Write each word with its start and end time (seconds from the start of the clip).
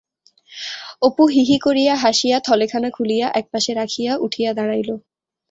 অপু 1.01 1.23
হি-হি 1.27 1.57
করিয়া 1.59 1.93
হাসিয়া 1.95 2.37
থলেখানা 2.39 2.89
খুলিয়া 2.91 3.27
এক 3.33 3.45
পাশে 3.51 3.71
রাখিয়া 3.73 4.11
উঠিয়া 4.17 4.51
দাঁড়াইল। 4.53 4.89